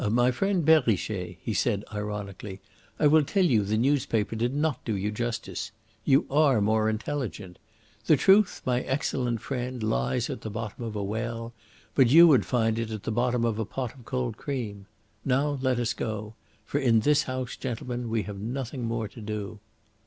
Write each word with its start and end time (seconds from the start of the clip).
"My 0.09 0.31
friend 0.31 0.65
Perrichet," 0.65 1.37
he 1.43 1.53
said 1.53 1.83
ironically, 1.93 2.59
"I 2.97 3.05
will 3.05 3.23
tell 3.23 3.45
you 3.45 3.61
the 3.61 3.77
newspaper 3.77 4.35
did 4.35 4.51
not 4.55 4.83
do 4.83 4.97
you 4.97 5.11
justice. 5.11 5.71
You 6.05 6.25
are 6.31 6.59
more 6.59 6.89
intelligent. 6.89 7.59
The 8.07 8.17
truth, 8.17 8.63
my 8.65 8.81
excellent 8.81 9.41
friend, 9.41 9.83
lies 9.83 10.27
at 10.27 10.41
the 10.41 10.49
bottom 10.49 10.85
of 10.85 10.95
a 10.95 11.03
well; 11.03 11.53
but 11.93 12.09
you 12.09 12.27
would 12.27 12.47
find 12.47 12.79
it 12.79 12.89
at 12.89 13.03
the 13.03 13.11
bottom 13.11 13.45
of 13.45 13.59
a 13.59 13.63
pot 13.65 13.93
of 13.93 14.03
cold 14.05 14.37
cream. 14.37 14.87
Now 15.23 15.59
let 15.61 15.77
us 15.77 15.93
go. 15.93 16.33
For 16.65 16.79
in 16.79 17.01
this 17.01 17.21
house, 17.29 17.55
gentlemen, 17.55 18.09
we 18.09 18.23
have 18.23 18.39
nothing 18.39 18.83
more 18.85 19.07
to 19.07 19.21
do." 19.21 19.59